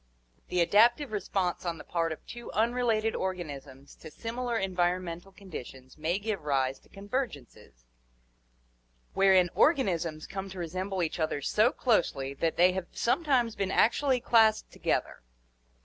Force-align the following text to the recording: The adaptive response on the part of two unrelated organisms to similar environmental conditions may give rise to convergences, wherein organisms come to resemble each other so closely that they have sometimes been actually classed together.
The 0.47 0.61
adaptive 0.61 1.11
response 1.11 1.63
on 1.63 1.77
the 1.77 1.83
part 1.83 2.11
of 2.11 2.25
two 2.25 2.51
unrelated 2.53 3.15
organisms 3.15 3.93
to 3.97 4.09
similar 4.09 4.57
environmental 4.57 5.31
conditions 5.31 5.95
may 5.95 6.17
give 6.17 6.41
rise 6.43 6.79
to 6.79 6.89
convergences, 6.89 7.85
wherein 9.13 9.51
organisms 9.53 10.25
come 10.25 10.49
to 10.49 10.57
resemble 10.57 11.03
each 11.03 11.19
other 11.19 11.39
so 11.39 11.71
closely 11.71 12.33
that 12.33 12.57
they 12.57 12.71
have 12.71 12.87
sometimes 12.91 13.55
been 13.55 13.69
actually 13.69 14.19
classed 14.19 14.71
together. 14.71 15.21